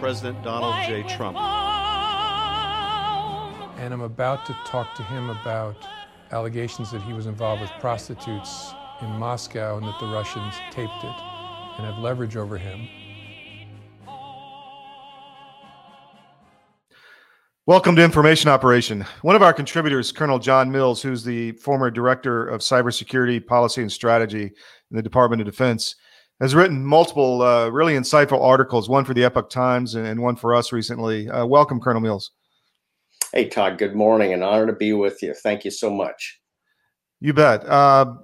[0.00, 1.02] President Donald J.
[1.04, 1.38] Trump.
[3.78, 5.76] And I'm about to talk to him about
[6.32, 11.16] allegations that he was involved with prostitutes in Moscow and that the Russians taped it
[11.76, 12.88] and have leverage over him.
[17.64, 19.04] Welcome to Information Operation.
[19.22, 23.90] One of our contributors, Colonel John Mills, who's the former director of cybersecurity policy and
[23.90, 25.96] strategy in the Department of Defense,
[26.40, 30.36] has written multiple uh, really insightful articles, one for the Epoch Times and, and one
[30.36, 31.28] for us recently.
[31.28, 32.32] Uh, welcome, Colonel Mills.
[33.32, 34.32] Hey, Todd, good morning.
[34.32, 35.34] An honor to be with you.
[35.34, 36.40] Thank you so much.
[37.20, 37.66] You bet.
[37.66, 38.14] Uh,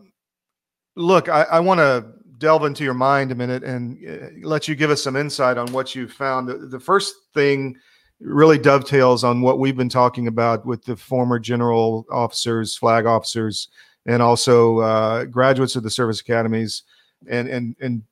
[0.96, 4.74] look, I, I want to delve into your mind a minute and uh, let you
[4.74, 6.48] give us some insight on what you found.
[6.48, 7.76] The, the first thing
[8.20, 13.68] really dovetails on what we've been talking about with the former general officers, flag officers,
[14.06, 16.82] and also uh, graduates of the service academies,
[17.28, 18.02] and and and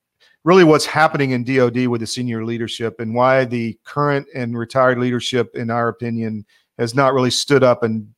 [0.44, 4.98] really what's happening in DoD with the senior leadership, and why the current and retired
[4.98, 6.44] leadership, in our opinion,
[6.78, 8.08] has not really stood up and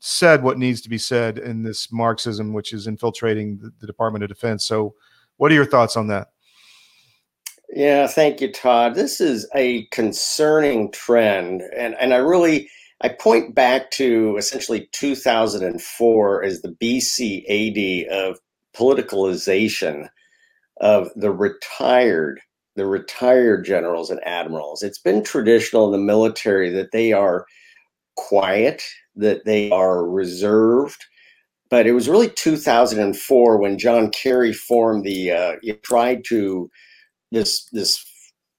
[0.00, 4.22] said what needs to be said in this Marxism, which is infiltrating the, the Department
[4.22, 4.64] of Defense.
[4.64, 4.94] So,
[5.36, 6.28] what are your thoughts on that?
[7.72, 8.94] Yeah, thank you, Todd.
[8.94, 12.68] This is a concerning trend, and and I really
[13.00, 18.38] I point back to essentially 2004 as the BCAD of
[18.76, 20.08] politicalization
[20.80, 22.40] of the retired
[22.76, 24.82] the retired generals and admirals.
[24.82, 27.44] It's been traditional in the military that they are
[28.16, 28.82] quiet,
[29.16, 31.04] that they are reserved.
[31.68, 36.70] But it was really 2004 when John Kerry formed the, uh, he tried to
[37.30, 38.04] this this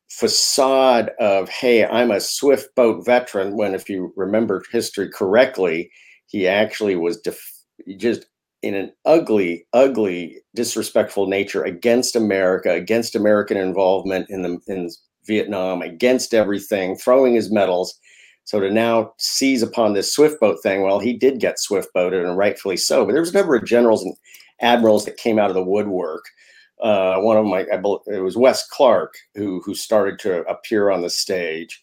[0.09, 5.89] facade of hey i'm a swift boat veteran when if you remember history correctly
[6.27, 7.63] he actually was def-
[7.97, 8.25] just
[8.61, 14.89] in an ugly ugly disrespectful nature against america against american involvement in the in
[15.25, 17.99] vietnam against everything throwing his medals.
[18.43, 22.25] So to now seize upon this swift boat thing well he did get swift boated
[22.25, 24.15] and rightfully so but there was a number of generals and
[24.61, 26.25] admirals that came out of the woodwork.
[26.81, 30.89] Uh, one of my, I believe it was Wes Clark who who started to appear
[30.89, 31.81] on the stage.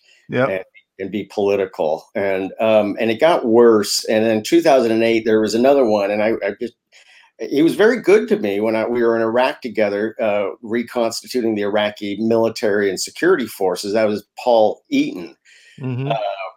[0.49, 0.65] And,
[0.99, 4.05] and, be political, and um, and it got worse.
[4.05, 6.75] And in 2008, there was another one, and I, I just
[7.41, 11.55] he was very good to me when I, we were in Iraq together, uh, reconstituting
[11.55, 13.93] the Iraqi military and security forces.
[13.93, 15.37] That was Paul Eaton.
[15.81, 16.09] Mm-hmm.
[16.09, 16.17] Uh,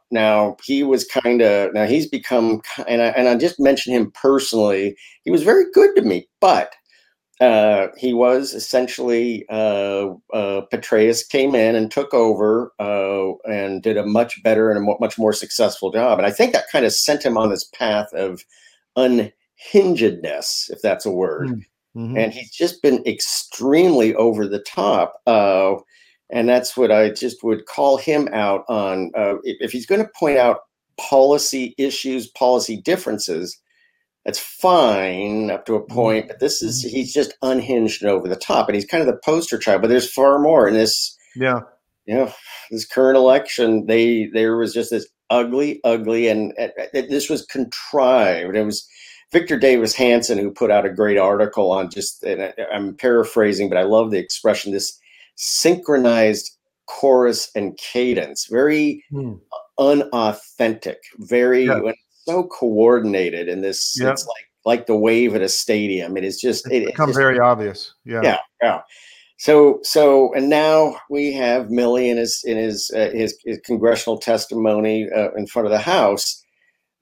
[0.10, 4.12] now he was kind of now he's become and I, and I just mentioned him
[4.12, 4.96] personally.
[5.24, 6.74] He was very good to me, but
[7.42, 13.98] uh, he was essentially uh, uh, Petraeus came in and took over uh, and did
[13.98, 16.20] a much better and a much more successful job.
[16.20, 18.46] And I think that kind of sent him on this path of
[18.96, 21.50] unhingedness, if that's a word.
[21.50, 21.60] Hmm.
[21.94, 22.18] Mm-hmm.
[22.18, 25.20] And he's just been extremely over the top.
[25.26, 25.74] Uh,
[26.30, 29.12] and that's what I just would call him out on.
[29.18, 30.60] Uh, if, if he's going to point out
[30.98, 33.60] policy issues, policy differences,
[34.26, 35.94] that's fine up to a mm-hmm.
[35.94, 36.96] point, but this is mm-hmm.
[36.96, 39.82] he's just unhinged and over the top, and he's kind of the poster child.
[39.82, 41.18] But there's far more in this.
[41.36, 41.62] Yeah,
[42.06, 42.34] you know,
[42.70, 48.56] this current election, they there was just this ugly, ugly, and uh, this was contrived.
[48.56, 48.88] It was
[49.32, 53.70] Victor Davis Hanson who put out a great article on just, and I, I'm paraphrasing,
[53.70, 55.00] but I love the expression this
[55.36, 59.36] synchronized chorus and cadence, very hmm.
[59.80, 61.66] unauthentic, very.
[61.66, 61.94] Yeah
[62.26, 63.96] so coordinated in this.
[64.00, 64.12] Yeah.
[64.12, 66.18] It's like like the wave at a stadium.
[66.18, 67.94] It is just it's it, become just, very obvious.
[68.06, 68.22] Yeah.
[68.24, 68.38] Yeah.
[68.62, 68.82] Yeah.
[69.38, 74.18] So so and now we have Milley in his in his uh, his, his, congressional
[74.18, 76.44] testimony uh, in front of the House,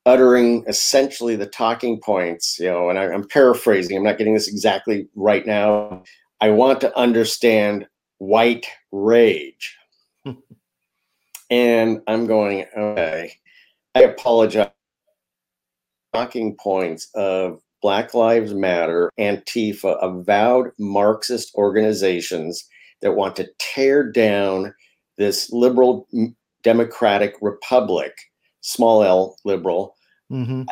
[0.06, 2.58] uttering essentially the talking points.
[2.60, 3.98] You know, and I, I'm paraphrasing.
[3.98, 6.04] I'm not getting this exactly right now.
[6.42, 7.88] I want to understand
[8.20, 9.78] white rage.
[11.50, 13.34] and I'm going, okay,
[13.96, 14.70] I apologize
[16.20, 22.68] talking points of Black Lives Matter, Antifa, avowed Marxist organizations
[23.02, 24.74] that want to tear down
[25.18, 26.08] this liberal
[26.62, 28.14] democratic republic,
[28.62, 29.96] small l liberal.
[30.32, 30.64] Mm-hmm.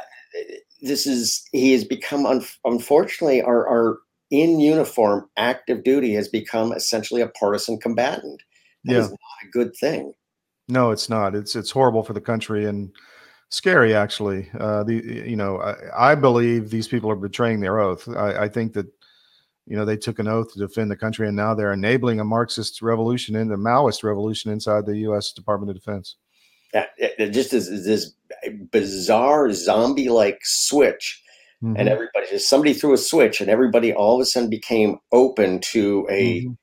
[0.81, 3.99] This is, he has become, un- unfortunately, our, our
[4.29, 8.41] in uniform active duty has become essentially a partisan combatant.
[8.83, 8.99] That yeah.
[8.99, 10.13] is not a good thing.
[10.67, 11.33] No, it's not.
[11.33, 12.91] It's it's horrible for the country and
[13.49, 14.49] scary actually.
[14.59, 18.07] Uh, the you know I, I believe these people are betraying their oath.
[18.09, 18.87] I, I think that
[19.65, 22.25] you know they took an oath to defend the country and now they're enabling a
[22.25, 25.31] Marxist revolution and a Maoist revolution inside the U.S.
[25.31, 26.15] Department of Defense.
[26.73, 28.13] Yeah, it just is this
[28.71, 31.23] bizarre zombie-like switch,
[31.63, 31.77] mm-hmm.
[31.77, 35.59] and everybody just somebody threw a switch, and everybody all of a sudden became open
[35.71, 36.41] to a.
[36.41, 36.53] Mm-hmm.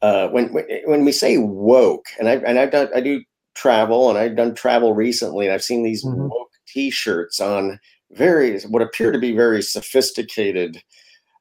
[0.00, 0.54] Uh, when
[0.84, 3.20] when we say woke, and I and I've done I do
[3.58, 6.28] travel, and I've done travel recently, and I've seen these mm-hmm.
[6.28, 7.80] woke T-shirts on
[8.12, 10.82] very what appear to be very sophisticated,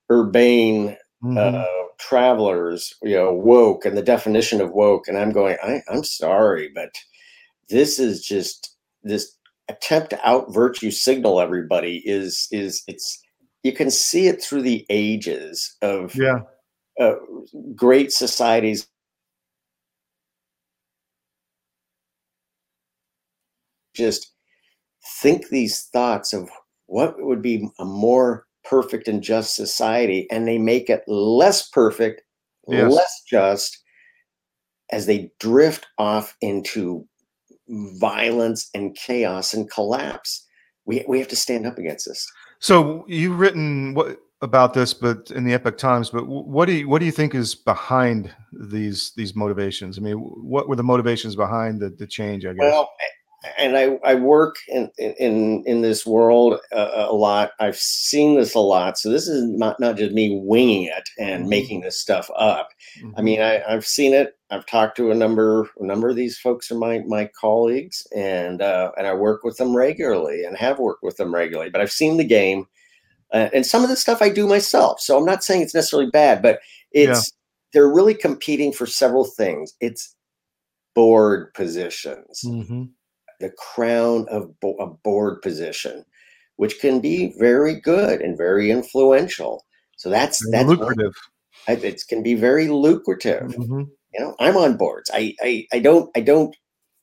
[0.09, 1.37] urbane mm-hmm.
[1.37, 1.63] uh,
[1.99, 5.07] travelers, you know, woke and the definition of woke.
[5.07, 6.95] And I'm going, I, I'm sorry, but
[7.69, 9.37] this is just this
[9.69, 13.21] attempt to out virtue signal everybody is is it's
[13.63, 16.39] you can see it through the ages of yeah
[16.99, 17.15] uh,
[17.75, 18.87] great societies
[23.97, 24.33] just
[25.21, 26.49] think these thoughts of
[26.87, 32.21] what would be a more perfect and just society and they make it less perfect
[32.67, 32.91] yes.
[32.91, 33.81] less just
[34.91, 37.05] as they drift off into
[37.99, 40.45] violence and chaos and collapse
[40.87, 42.25] we, we have to stand up against this.
[42.59, 46.87] So you've written what about this but in the Epoch Times but what do you
[46.87, 49.97] what do you think is behind these these motivations?
[49.97, 52.59] I mean what were the motivations behind the, the change i guess?
[52.59, 52.89] Well
[53.57, 57.51] and I, I work in, in, in this world a, a, lot.
[57.59, 58.97] I've seen this a lot.
[58.97, 61.49] So this is not, not just me winging it and mm-hmm.
[61.49, 62.69] making this stuff up.
[62.99, 63.11] Mm-hmm.
[63.15, 64.35] I mean, I, I've seen it.
[64.49, 68.61] I've talked to a number, a number of these folks are my, my colleagues and,
[68.61, 71.91] uh, and I work with them regularly and have worked with them regularly, but I've
[71.91, 72.65] seen the game
[73.33, 74.99] uh, and some of the stuff I do myself.
[74.99, 76.59] So I'm not saying it's necessarily bad, but
[76.91, 77.33] it's, yeah.
[77.73, 79.73] they're really competing for several things.
[79.79, 80.15] It's
[80.95, 82.41] board positions.
[82.43, 82.83] Mm-hmm
[83.39, 86.05] the crown of bo- a board position,
[86.55, 89.65] which can be very good and very influential.
[89.97, 91.13] So that's very that's lucrative.
[91.67, 93.43] it can be very lucrative.
[93.43, 93.83] Mm-hmm.
[94.13, 95.09] You know, I'm on boards.
[95.13, 96.55] I, I I don't I don't.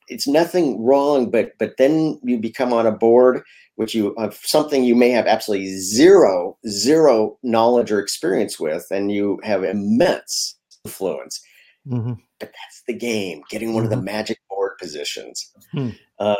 [0.07, 3.43] It's nothing wrong, but but then you become on a board
[3.75, 9.11] which you have something you may have absolutely zero zero knowledge or experience with, and
[9.11, 11.41] you have immense influence.
[11.87, 12.13] Mm-hmm.
[12.39, 13.43] But that's the game.
[13.49, 13.85] Getting one mm-hmm.
[13.85, 14.17] of the mm-hmm.
[14.17, 14.39] magic
[14.79, 15.51] positions.
[15.71, 15.89] Hmm.
[16.19, 16.35] Uh,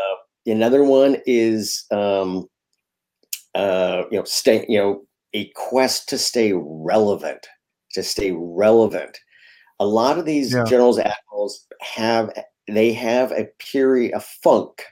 [0.45, 2.47] another one is um,
[3.53, 7.47] uh, you know stay you know a quest to stay relevant,
[7.93, 9.19] to stay relevant.
[9.79, 10.63] A lot of these yeah.
[10.63, 12.31] generals admirals have
[12.67, 14.83] they have a period a funk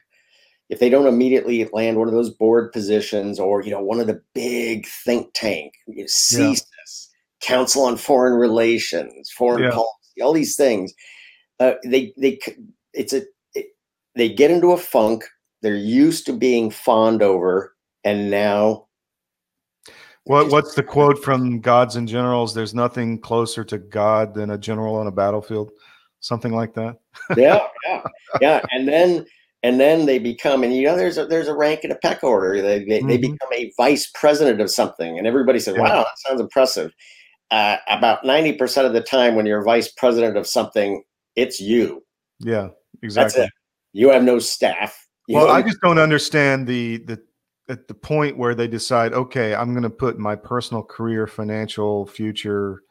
[0.69, 4.07] if they don't immediately land one of those board positions or you know one of
[4.07, 7.47] the big think tank you know, CSIS, yeah.
[7.47, 9.71] Council on Foreign Relations, Foreign yeah.
[9.71, 10.93] Policy, all these things,
[11.59, 12.39] uh, they they
[12.93, 13.23] it's a
[14.15, 15.25] they get into a funk.
[15.61, 18.87] They're used to being fawned over, and now.
[20.25, 22.53] What What's the quote from Gods and Generals?
[22.53, 25.71] There's nothing closer to God than a general on a battlefield,
[26.19, 26.97] something like that.
[27.35, 28.03] yeah, yeah,
[28.41, 29.25] yeah, and then
[29.63, 32.23] and then they become, and you know, there's a there's a rank and a peck
[32.23, 32.61] order.
[32.61, 33.07] They they, mm-hmm.
[33.07, 35.83] they become a vice president of something, and everybody says, yeah.
[35.83, 36.91] "Wow, that sounds impressive."
[37.49, 41.03] Uh, about ninety percent of the time, when you're vice president of something,
[41.37, 42.03] it's you.
[42.39, 42.69] Yeah,
[43.01, 43.47] exactly.
[43.93, 45.07] You have no staff.
[45.27, 47.21] You well, I just don't understand the the
[47.69, 52.05] at the point where they decide, okay, I'm going to put my personal career, financial
[52.05, 52.83] future,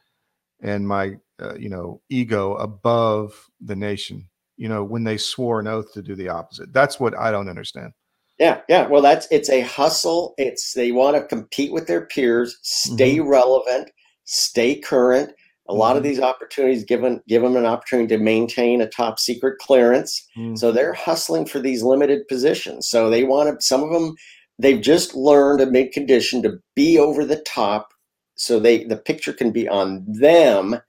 [0.61, 4.27] and my uh, you know ego above the nation.
[4.57, 6.73] You know, when they swore an oath to do the opposite.
[6.73, 7.91] That's what I don't understand.
[8.39, 8.87] Yeah, yeah.
[8.87, 10.33] Well, that's it's a hustle.
[10.37, 13.27] It's they want to compete with their peers, stay mm-hmm.
[13.27, 13.91] relevant,
[14.23, 15.33] stay current,
[15.67, 16.09] a lot of mm-hmm.
[16.09, 20.27] these opportunities given give them an opportunity to maintain a top secret clearance.
[20.37, 20.57] Mm.
[20.57, 22.87] so they're hustling for these limited positions.
[22.87, 24.15] So they want to some of them
[24.59, 27.93] they've just learned a mid condition to be over the top
[28.35, 30.79] so they the picture can be on them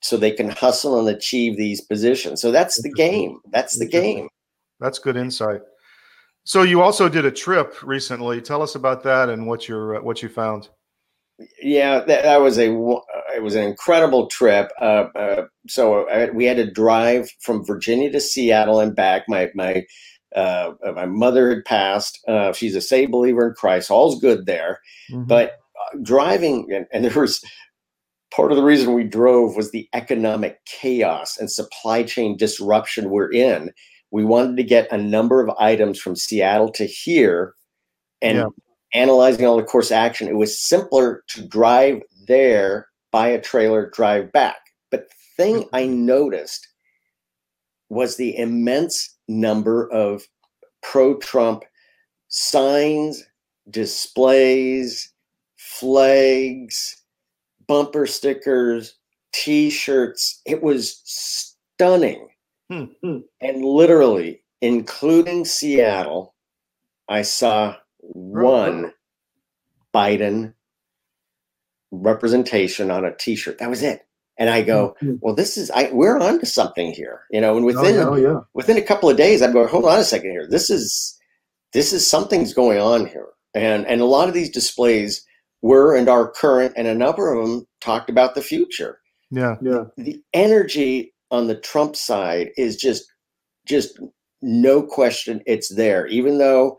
[0.00, 2.40] so they can hustle and achieve these positions.
[2.40, 3.40] So that's the game.
[3.50, 4.28] That's the game.
[4.78, 5.60] That's good insight.
[6.44, 8.40] So you also did a trip recently.
[8.40, 10.68] Tell us about that and what your what you found
[11.62, 12.68] yeah, that, that, was a
[13.34, 14.70] it was an incredible trip.
[14.80, 19.24] Uh, uh, so I, we had to drive from Virginia to Seattle and back.
[19.28, 19.84] My my
[20.34, 22.18] uh, my mother had passed.
[22.26, 23.90] Uh, she's a saved believer in Christ.
[23.90, 24.80] All's good there,
[25.10, 25.24] mm-hmm.
[25.24, 27.42] but uh, driving and, and there was
[28.34, 33.30] part of the reason we drove was the economic chaos and supply chain disruption we're
[33.30, 33.70] in.
[34.10, 37.54] We wanted to get a number of items from Seattle to here,
[38.20, 38.46] and yeah
[38.94, 44.32] analyzing all the course action, it was simpler to drive there, buy a trailer, drive
[44.32, 44.58] back.
[44.90, 46.66] But the thing I noticed
[47.88, 50.22] was the immense number of
[50.82, 51.64] pro-Trump
[52.28, 53.24] signs,
[53.70, 55.12] displays,
[55.56, 57.02] flags,
[57.66, 58.94] bumper stickers,
[59.32, 60.40] T-shirts.
[60.46, 62.28] It was stunning,
[62.70, 63.18] Hmm, hmm.
[63.40, 66.34] and literally, including Seattle,
[67.08, 68.92] I saw one
[69.94, 70.54] Biden
[71.90, 73.58] representation on a T-shirt.
[73.58, 74.04] That was it.
[74.38, 75.16] And I go, hmm.
[75.20, 77.56] well, this is I we're on to something here, you know.
[77.56, 78.40] And oh, within Oh, yeah.
[78.54, 80.46] within a couple of days, I'm going, hold on a second here.
[80.48, 81.18] This is
[81.72, 83.26] this is something's going on here.
[83.54, 85.24] And and a lot of these displays
[85.60, 89.00] were and are current, and a number of them talked about the future.
[89.32, 89.56] Yeah.
[89.60, 89.84] Yeah.
[89.96, 93.10] The energy on the Trump side is just
[93.66, 93.98] just
[94.40, 96.06] no question it's there.
[96.06, 96.76] Even though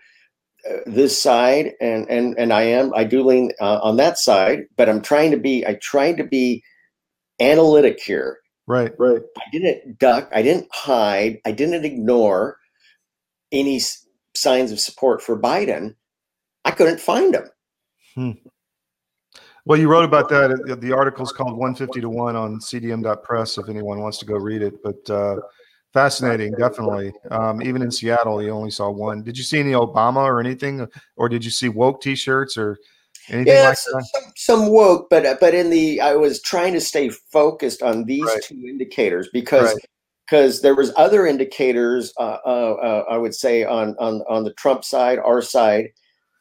[0.86, 4.89] this side and and and I am I do lean uh, on that side, but
[4.89, 6.63] I'm trying to be I tried to be
[7.39, 8.39] analytic here.
[8.68, 8.92] Right.
[9.00, 9.22] Right.
[9.38, 10.30] I didn't duck.
[10.34, 11.39] I didn't hide.
[11.46, 12.58] I didn't ignore
[13.51, 15.96] any s- signs of support for Biden.
[16.66, 17.50] I couldn't find them.
[18.16, 18.32] hmm.
[19.66, 20.51] Well, you wrote about that.
[20.51, 24.62] uh, The article's called 150 to 1 on cdm.press if anyone wants to go read
[24.62, 24.82] it.
[24.84, 25.38] But uh,
[25.93, 27.12] fascinating, definitely.
[27.31, 29.24] Um, even in Seattle, you only saw one.
[29.24, 30.88] Did you see any Obama or anything?
[31.15, 32.77] Or did you see woke t shirts or
[33.29, 34.05] anything Yeah, like some, that?
[34.13, 38.05] some, some woke, but uh, but in the I was trying to stay focused on
[38.05, 38.43] these Right.
[38.43, 39.86] two indicators because Right.
[40.29, 44.53] because there was other indicators uh, uh, uh, I would say on on on the
[44.53, 45.89] Trump side, our side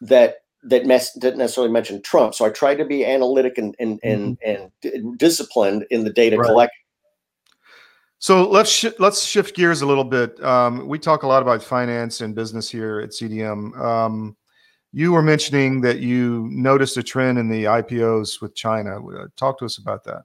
[0.02, 2.34] that that mes- didn't necessarily mention Trump.
[2.34, 6.36] So I tried to be analytic and and and, and d- disciplined in the data
[6.36, 6.42] Mm-hmm.
[6.42, 6.48] Right.
[6.48, 6.77] collection.
[8.20, 10.42] So let's shi let's shift gears a little bit.
[10.42, 13.78] Um, we talk a lot about finance and business here at CDM.
[13.78, 14.36] Um,
[14.92, 19.06] you were mentioning that you noticed a trend in the IPOs with China.
[19.06, 20.22] Uh, Talk to us about that.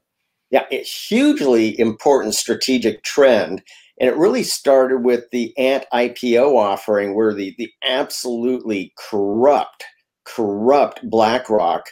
[0.49, 3.61] Yeah, a hugely important strategic trend.
[3.99, 9.83] And it really started with the Ant IPO offering, where the, the absolutely corrupt,
[10.25, 11.89] corrupt BlackRock,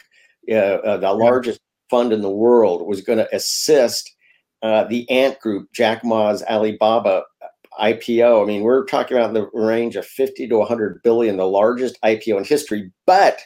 [0.50, 4.12] uh, uh, the largest fund in the world, was going to assist
[4.62, 7.24] uh, the Ant Group, Jack Ma's Alibaba
[7.80, 8.42] IPO.
[8.42, 11.98] I mean, we're talking about in the range of 50 to 100 billion, the largest
[12.02, 12.90] IPO in history.
[13.06, 13.40] But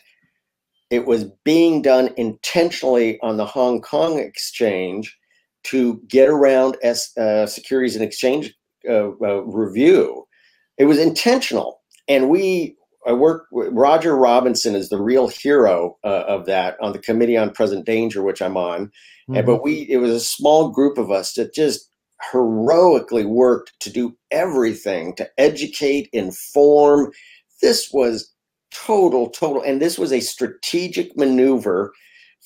[0.91, 5.17] it was being done intentionally on the Hong Kong exchange
[5.65, 8.55] to get around S, uh, Securities and Exchange
[8.89, 10.27] uh, uh, review.
[10.79, 12.77] It was intentional, and we
[13.07, 13.47] I work.
[13.53, 17.87] with- Roger Robinson is the real hero uh, of that on the Committee on Present
[17.87, 18.91] Danger, which I'm on.
[19.29, 21.89] And, but we it was a small group of us that just
[22.33, 27.11] heroically worked to do everything to educate, inform.
[27.63, 28.33] This was
[28.73, 31.93] total, total, and this was a strategic maneuver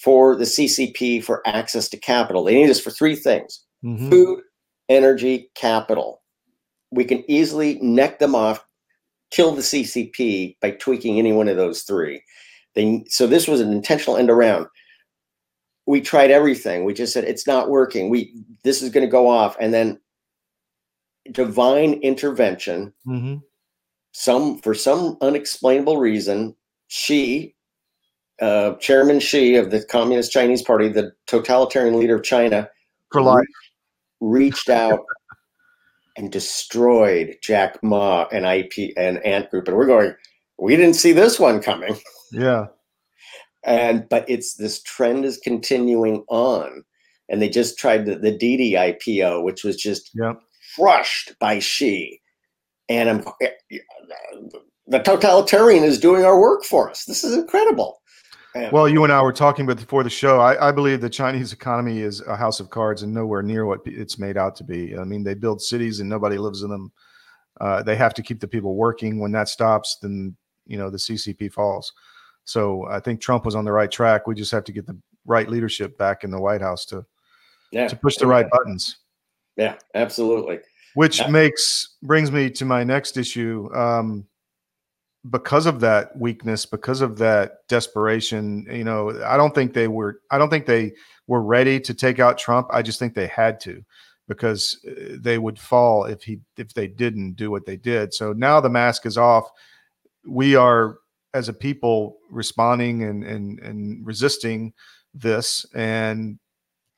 [0.02, 2.44] for the CCP for access to capital.
[2.44, 4.08] They need us for three things: Mhm.
[4.10, 4.40] food,
[4.88, 6.22] energy, capital.
[6.90, 8.64] We can easily neck them off,
[9.30, 12.22] kill the CCP by tweaking any one of those three.
[12.74, 14.66] They, so this was an intentional end around.
[15.86, 16.84] We tried everything.
[16.84, 18.10] We just said it's not working.
[18.10, 18.32] We
[18.62, 19.98] this is going to go off, and then
[21.32, 23.42] divine intervention Mhm.
[24.12, 26.54] some for some unexplainable reason
[26.88, 27.54] Xi
[28.40, 32.68] uh, chairman Xi of the communist chinese party the totalitarian leader of china
[33.12, 33.44] For life.
[34.20, 35.00] reached out
[36.16, 40.14] and destroyed jack ma and ip and ant group and we're going
[40.58, 41.96] we didn't see this one coming
[42.32, 42.66] Yeah.
[43.64, 46.84] and but it's this trend is continuing on
[47.30, 50.32] and they just tried the, the Didi IPO, which was just Yeah.
[50.74, 52.20] crushed by Xi.
[52.88, 53.78] And I'm eh, eh,
[54.88, 57.04] the totalitarian is doing our work for us.
[57.04, 58.00] This is incredible.
[58.72, 60.40] Well, you and I were talking about before the show.
[60.40, 63.80] I, I believe the Chinese economy is a house of cards and nowhere near what
[63.84, 64.96] it's made out to be.
[64.98, 66.90] I mean, they build cities and nobody lives in them.
[67.60, 69.20] Uh, they have to keep the people working.
[69.20, 71.92] When that stops, then you know the CCP falls.
[72.44, 74.26] So I think Trump was on the right track.
[74.26, 77.04] We just have to get the right leadership back in the White House to
[77.70, 78.98] yeah, to push the right buttons.
[79.56, 80.58] yeah, absolutely.
[80.94, 81.28] which Yeah.
[81.28, 84.26] makes brings me to my next issue um
[85.28, 90.22] because of that weakness because of that desperation you know i don't think they were
[90.30, 90.90] i don't think they
[91.30, 92.66] were ready to take out trump.
[92.72, 93.84] I just think they had to
[94.26, 98.12] because uh, they would fall if he if they didn't do what they did.
[98.12, 99.48] So now the mask is off.
[100.26, 100.98] We are
[101.34, 104.72] as a people responding and and and resisting
[105.14, 106.38] this and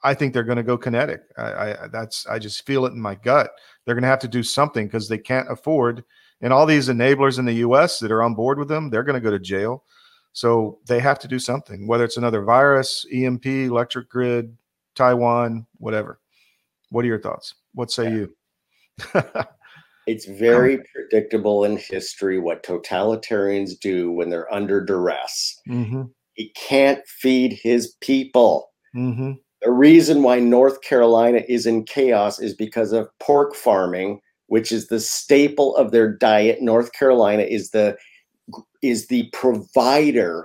[0.02, 1.20] i think they're going to go kinetic.
[1.36, 3.50] I, I that's i just feel it in my gut.
[3.84, 6.04] They're going to have to do something because they can't afford
[6.42, 9.20] and all these enablers in the us that are on board with them they're going
[9.20, 9.84] to go to jail
[10.32, 14.56] so they have to do something whether it's another virus emp electric grid
[14.94, 16.20] taiwan whatever
[16.90, 18.34] what are your thoughts what say you
[20.06, 25.60] It's very predictable in history what totalitarians do when they're under duress.
[25.68, 26.02] Mm-hmm.
[26.34, 28.70] He can't feed his people.
[28.96, 29.32] Mm-hmm.
[29.62, 34.20] The reason why North Carolina is in chaos is because of pork farming,
[34.52, 36.60] which is the staple of their diet.
[36.60, 37.96] North Carolina is the
[38.82, 40.44] is the provider,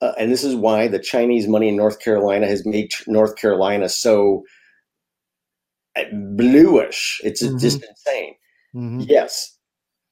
[0.00, 3.90] uh, and this is why the Chinese money in North Carolina has made North Carolina
[3.90, 4.42] so
[5.96, 6.04] uh,
[6.38, 7.20] bluish.
[7.24, 7.60] It's Mhm.
[7.60, 8.34] just insane.
[8.74, 9.00] Mm-hmm.
[9.00, 9.54] Yes,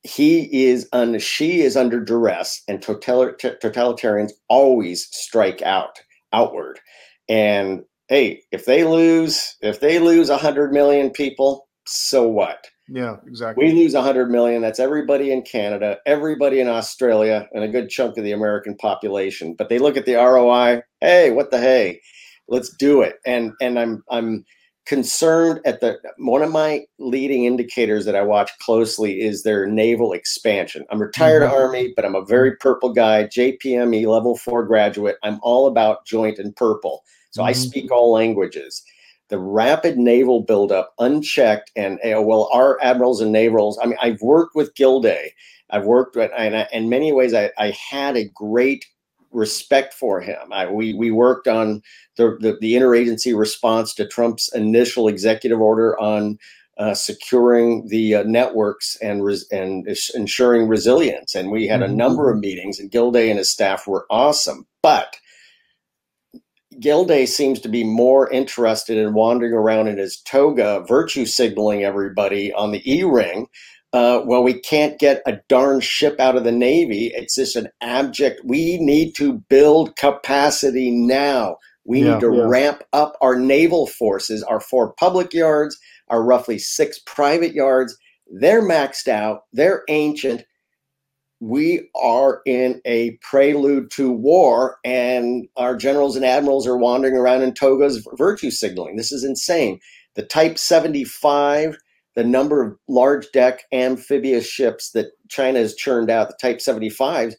[0.03, 5.99] he is un, Xi is under duress, and total, totalitarians always strike out
[6.35, 6.79] outward.
[7.27, 12.69] And hey, if they lose, if they lose a hundred million people, so what?
[12.93, 13.67] Yeah, exactly.
[13.67, 14.63] We lose a hundred million.
[14.63, 19.55] That's everybody in Canada, everybody in Australia, and a good chunk of the American population.
[19.55, 20.83] But they look at the ROI.
[21.01, 22.01] Hey, what the hey?
[22.49, 23.17] Let's do it.
[23.25, 24.45] And and I'm I'm
[24.87, 30.13] concerned at the one of my leading indicators that I watch closely is their naval
[30.13, 30.85] expansion.
[30.91, 31.53] I'm retired Mhm.
[31.53, 35.17] Army, but I'm a very purple guy, JPME level four graduate.
[35.23, 37.05] I'm all about joint and purple.
[37.31, 37.57] So I Mhm.
[37.57, 38.83] speak all languages.
[39.31, 43.79] The rapid naval buildup, unchecked, and uh, well, our admirals and navals.
[43.83, 45.33] I mean, I've worked with Gilday.
[45.71, 48.85] I've worked with, and I, in many ways, I, I had a great
[49.31, 50.53] respect for him.
[50.53, 51.83] I, we we worked on
[52.17, 56.37] the, the the interagency response to Trump's initial executive order on
[56.79, 61.37] uh, securing the uh, networks and res- and ensuring resilience.
[61.37, 61.95] And we had a Mhm.
[61.95, 64.67] number of meetings, and Gilday and his staff were awesome.
[64.83, 65.17] But
[66.79, 72.53] Gilday seems to be more interested in wandering around in his toga, virtue signaling everybody
[72.53, 73.47] on the E ring.
[73.93, 77.11] Uh, well, we can't get a darn ship out of the Navy.
[77.15, 78.41] It's just an abject.
[78.45, 81.57] We need to build capacity now.
[81.85, 82.45] We Yeah, need to yeah.
[82.47, 84.43] ramp up our naval forces.
[84.45, 85.77] Our four public yards,
[86.09, 87.97] our roughly six private yards,
[88.33, 90.45] they're maxed out, they're ancient.
[91.41, 97.43] We are in a prelude to war, and our generals and admirals are wandering around
[97.43, 98.97] in togas virtue signaling.
[98.97, 99.81] This is insane.
[100.17, 101.79] The Type 75,
[102.15, 107.35] the number of large deck amphibious ships that China has churned out, the Type 75s,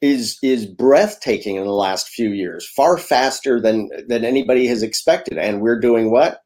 [0.00, 5.38] is is breathtaking in the last few years, far faster than than anybody has expected.
[5.38, 6.40] And we're doing what?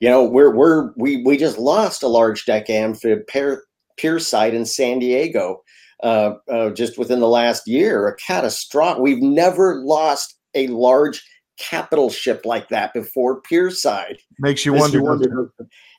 [0.00, 4.66] You know, we're we're we we just lost a large deck amphib pier site in
[4.66, 5.62] San Diego
[6.02, 8.06] uh, uh, just within the last year.
[8.08, 9.02] A catastrophic.
[9.02, 11.22] We've never lost a large
[11.58, 14.18] capital ship like that before Pierside.
[14.38, 15.02] Makes you wonder.
[15.02, 15.50] wonder.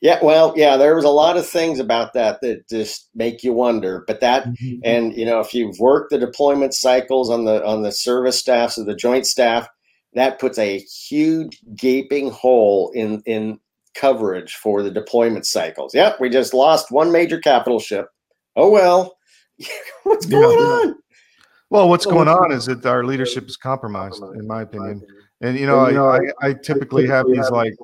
[0.01, 3.51] Yeah, well, yeah, there was a lot of things about that that just make you
[3.51, 4.05] wonder.
[4.07, 4.79] But that, Mhm.
[4.85, 8.77] and you know, if you've worked the deployment cycles on the on the service staffs
[8.77, 9.67] of the joint staff,
[10.13, 13.59] that puts a huge gaping hole in in
[13.95, 15.93] coverage for the deployment cycles.
[15.93, 18.07] Yep, we just lost one major capital ship.
[18.55, 19.17] Oh well,
[20.03, 20.39] what's Yeah.
[20.39, 20.95] going on?
[21.69, 25.05] Well, what's going on is that our leadership is compromised, in my opinion.
[25.41, 27.75] And you know, I, I, I typically have these like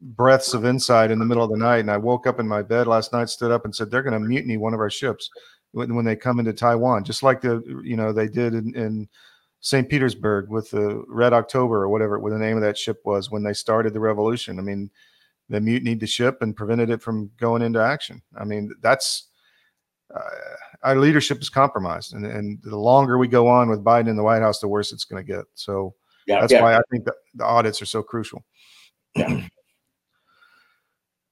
[0.00, 2.62] breaths of insight in the middle of the night, and I woke up in my
[2.62, 5.28] bed last night, stood up, and said they're going to mutiny one of our ships
[5.72, 9.08] when, when they come into Taiwan, just like the you know they did in, in
[9.60, 9.88] St.
[9.88, 13.42] Petersburg with the Red October or whatever what the name of that ship was when
[13.42, 14.58] they started the revolution.
[14.58, 14.90] I mean,
[15.48, 18.22] they mutinied the ship and prevented it from going into action.
[18.36, 19.28] I mean, that's
[20.14, 20.20] uh,
[20.82, 24.22] our leadership is compromised, and, and the longer we go on with Biden in the
[24.22, 25.44] White House, the worse it's going to get.
[25.54, 25.94] So
[26.26, 26.62] Yeah, that's yeah.
[26.62, 28.44] why I think that the audits are so crucial.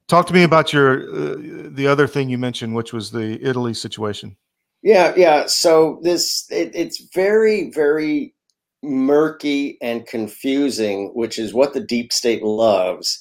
[0.07, 1.35] Talk to me about your uh,
[1.69, 4.37] the other thing you mentioned, which was the Italy situation.
[4.83, 5.47] Yeah, yeah.
[5.47, 8.33] So this it, it's very, very
[8.83, 13.19] murky and confusing, which is what the deep state loves.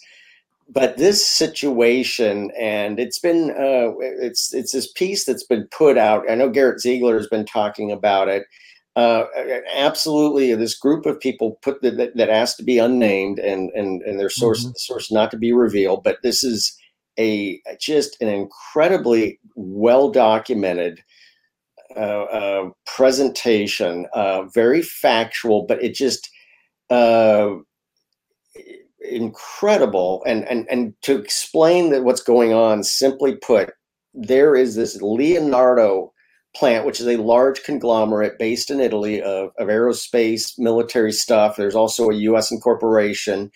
[0.69, 6.29] But this situation, and it's been uh, it's it's this piece that's been put out.
[6.31, 8.45] I know Garrett Ziegler has been talking about it.
[8.97, 9.27] Uh,
[9.75, 14.03] absolutely, this group of people put the, that, that asked to be unnamed and and
[14.03, 14.77] and their source Mhm.
[14.77, 16.03] source not to be revealed.
[16.03, 16.77] But this is
[17.19, 21.01] a just an incredibly well documented
[21.97, 26.31] uh, uh, presentation, uh, very factual, but it just
[26.91, 27.51] uh,
[29.11, 30.23] incredible.
[30.27, 33.71] And and and to explain that what's going on, simply put,
[34.15, 36.13] there is this Leonardo
[36.55, 41.57] plant, which is a large conglomerate based in Italy of, of aerospace, military stuff.
[41.57, 42.51] There's also a U.S.
[42.51, 43.51] incorporation,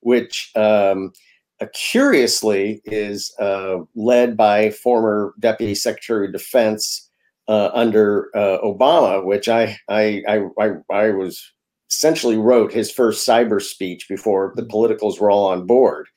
[0.00, 1.12] which um,
[1.60, 7.10] uh, curiously is uh, led by former Deputy Secretary of Defense
[7.48, 11.52] uh, under uh, Obama, which I, I I I I was
[11.90, 16.08] essentially wrote his first cyber speech before the politicals were all on board.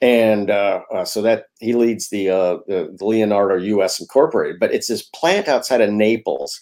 [0.00, 4.00] and uh, uh, so that he leads the, uh, the, Leonardo U.S.
[4.00, 4.60] Incorporated.
[4.60, 6.60] But it's this plant outside of Naples.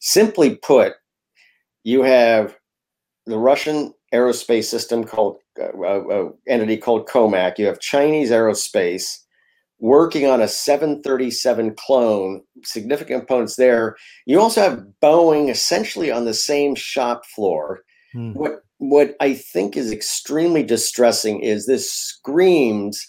[0.00, 0.94] Simply put,
[1.84, 2.56] you have
[3.26, 7.58] the Russian aerospace system called uh, uh, entity called Comac.
[7.58, 9.18] You have Chinese aerospace
[9.80, 13.96] working on a 737 clone, significant components there.
[14.26, 17.82] You also have Boeing essentially on the same shop floor.
[18.12, 18.32] Hmm.
[18.32, 23.06] What what I think is extremely distressing is this screams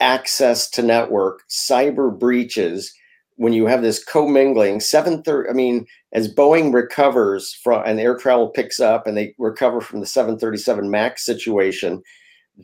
[0.00, 2.92] access to network, cyber breaches.
[3.36, 8.48] When you have this commingling, 730, I mean, as Boeing recovers from and air travel
[8.48, 12.02] picks up and they recover from the 737 MAX situation,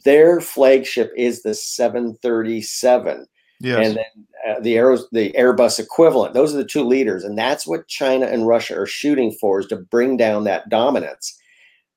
[0.04, 3.26] their flagship is the 737.
[3.60, 3.86] Yes.
[3.86, 6.34] And then uh, the Aeros, the Airbus equivalent.
[6.34, 9.66] Those are the two leaders, and that's what China and Russia are shooting for is
[9.68, 11.38] to bring down that dominance.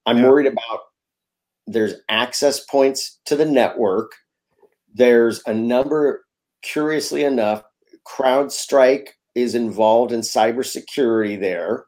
[0.06, 0.28] I'm yeah.
[0.30, 0.80] worried about
[1.68, 4.12] there's access points to the network.
[4.94, 6.26] There's a number,
[6.64, 7.64] curiously enough,
[8.08, 11.86] CrowdStrike is involved in cybersecurity there.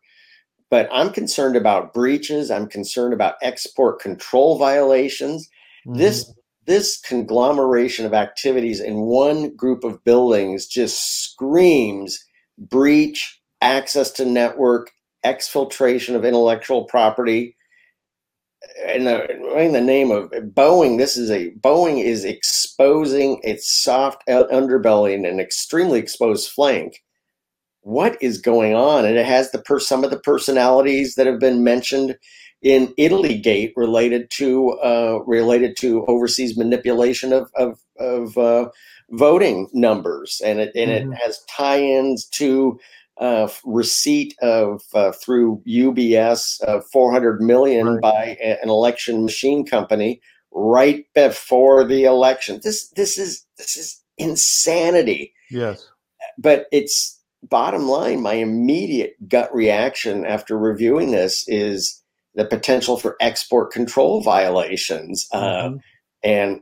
[0.70, 2.50] But I'm concerned about breaches.
[2.50, 5.50] I'm concerned about export control violations.
[5.86, 5.98] Mm-hmm.
[5.98, 6.32] This
[6.68, 12.24] this conglomeration of activities in one group of buildings just screams
[12.58, 14.92] breach, access to network,
[15.26, 17.56] exfiltration of intellectual property.
[18.94, 24.24] In the, in the name of Boeing, this is a Boeing is exposing its soft
[24.28, 27.04] underbelly and an extremely exposed flank.
[27.82, 29.06] What is going on?
[29.06, 32.18] And it has the per, some of the personalities that have been mentioned
[32.62, 38.70] in Italy Gate related to uh, related to overseas manipulation of of, of uh,
[39.10, 41.14] voting numbers, and it and mm-hmm.
[41.14, 42.80] it has tie-ins to
[43.22, 48.02] uh, receipt of uh, through UBS uh, 400 million right.
[48.02, 50.20] by a, an election machine company
[50.52, 52.60] right before the election.
[52.64, 55.34] This this is this is insanity.
[55.52, 55.88] Yes,
[56.38, 58.22] but it's bottom line.
[58.22, 62.02] My immediate gut reaction after reviewing this is
[62.34, 65.28] the potential for export control violations.
[65.32, 65.76] Uh, mm-hmm.
[65.76, 65.80] Uh,
[66.24, 66.62] and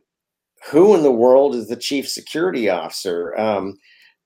[0.71, 3.37] who in the world is the chief security officer?
[3.39, 3.77] Um,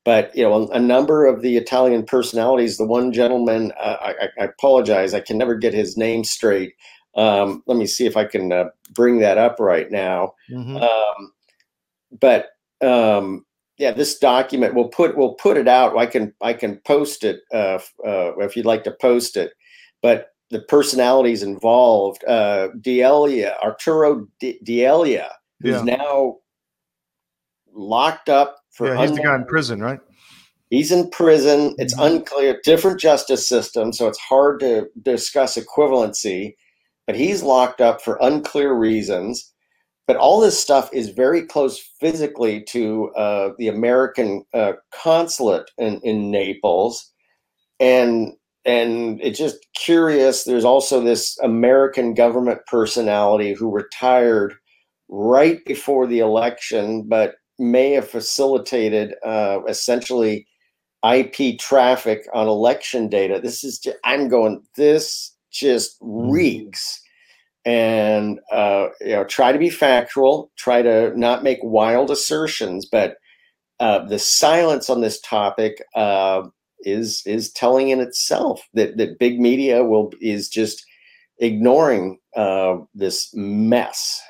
[0.06, 2.78] but you know, a, a, number of the Italian personalities.
[2.78, 6.74] The one gentleman, uh, I, I, apologize, I can never get his name straight.
[7.16, 10.34] Um, let me see if I can uh, bring that up right now.
[10.52, 10.78] Mm-hmm.
[10.78, 11.34] Um,
[12.20, 12.50] but
[12.82, 13.46] um,
[13.78, 15.98] yeah, this document we'll put we'll put it out.
[15.98, 19.54] I can I can post it uh, uh, if you'd like to post it.
[20.02, 22.24] But the personalities involved.
[22.26, 25.98] Uh, D'Elia, Arturo D'Elia, who's yeah.
[25.98, 26.38] now
[27.74, 28.88] locked up for.
[28.88, 30.00] Yeah, he's the guy in prison, right?
[30.70, 31.76] He's in prison.
[31.78, 32.16] It's mm-hmm.
[32.18, 36.56] unclear, different justice system, so it's hard to discuss equivalency.
[37.06, 39.54] But he's locked up for unclear reasons.
[40.08, 46.02] But all this stuff is very close physically to uh, the American uh, consulate in,
[46.02, 47.12] in Naples,
[47.80, 48.34] and
[48.66, 50.44] and it's just curious.
[50.44, 54.56] There's also this American government personality who retired
[55.10, 60.48] right before the election, but may have facilitated uh, essentially
[61.04, 63.40] IP traffic on election data.
[63.42, 64.64] This is just, I'm going.
[64.76, 66.32] This just mm-hmm.
[66.32, 67.02] reeks.
[67.66, 70.52] And uh, you know, try to be factual.
[70.58, 73.18] Try to not make wild assertions, but
[73.80, 76.44] uh, the silence on this topic uh,
[76.82, 80.86] is is telling in itself that that big media will is just
[81.40, 84.22] ignoring uh, this mess.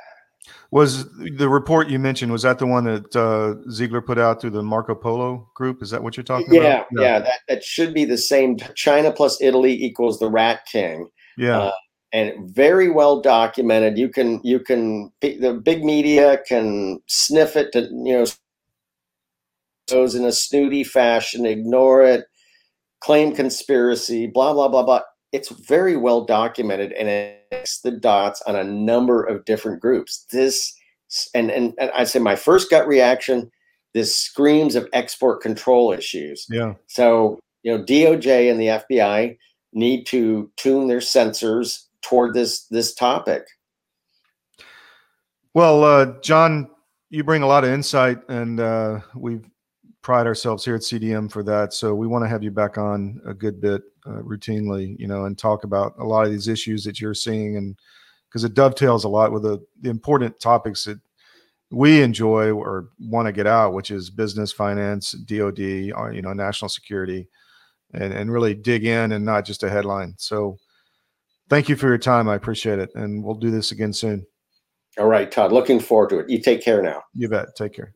[0.74, 1.06] Was
[1.38, 4.64] the report you mentioned was that the one that uh, Ziegler put out through the
[4.64, 5.84] Marco Polo group?
[5.84, 6.88] Is that what you're talking yeah, about?
[6.94, 8.58] Yeah, yeah, that, that should be the same.
[8.74, 11.10] China plus Italy equals the Rat King.
[11.38, 11.60] Yeah.
[11.60, 11.72] Uh,
[12.12, 14.00] and very well documented.
[14.00, 18.26] You can you can the big media can sniff it to you know
[19.90, 22.26] goes in a snooty fashion, ignore it,
[23.00, 25.02] claim conspiracy, blah, blah, blah, blah.
[25.32, 30.26] It's very well documented and it connects the dots on a number of different groups.
[30.32, 30.74] This,
[31.34, 33.52] and, and, and I'd say my first gut reaction,
[33.94, 36.46] this screams of export control issues.
[36.50, 36.74] Yeah.
[36.88, 39.38] So, you know, DOJ and the FBI
[39.74, 43.44] need to tune their sensors toward this this topic.
[45.54, 46.70] Well, uh, John,
[47.10, 49.48] you bring a lot of insight, and uh, we've
[50.02, 51.74] pride ourselves here at CDM for that.
[51.74, 55.26] So we want to have you back on a good bit uh, routinely, you know,
[55.26, 57.78] and talk about a lot of these issues that you're seeing, and
[58.30, 61.00] because it dovetails a lot with the, the important topics that
[61.72, 66.22] we enjoy or want to get out, which is business, finance, DoD, or, uh, you
[66.22, 67.28] know, national security,
[67.94, 70.16] and and really dig in and not just a headline.
[70.18, 70.58] So
[71.50, 72.28] thank you for your time.
[72.28, 74.26] I appreciate it, and we'll do this again soon.
[74.98, 75.52] All right, Todd.
[75.52, 76.30] Looking forward to it.
[76.30, 77.04] You take care now.
[77.14, 77.56] You bet.
[77.56, 77.94] Take care.